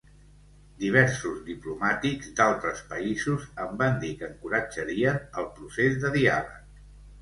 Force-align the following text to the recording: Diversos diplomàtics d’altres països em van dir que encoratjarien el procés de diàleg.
Diversos 0.83 1.43
diplomàtics 1.49 2.33
d’altres 2.41 2.83
països 2.95 3.47
em 3.67 3.79
van 3.85 4.03
dir 4.07 4.13
que 4.23 4.31
encoratjarien 4.33 5.25
el 5.41 5.51
procés 5.61 6.05
de 6.05 6.17
diàleg. 6.23 6.79